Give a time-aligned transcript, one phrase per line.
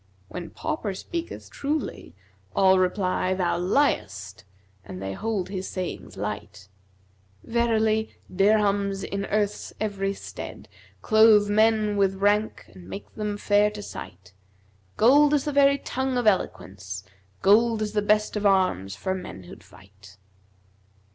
[0.29, 2.15] When pauper speaketh truly
[2.55, 4.45] all reply * 'Thou liest;'
[4.83, 11.97] and they hold his sayings light.[FN#237] Verily dirhams in earth's every stead * Clothe men
[11.97, 14.33] with rank and make them fair to sight
[14.97, 19.13] Gold is the very tongue of eloquence; * Gold is the best of arms for
[19.13, 20.17] might who'd fight!'